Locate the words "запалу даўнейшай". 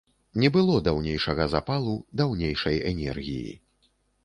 1.51-2.83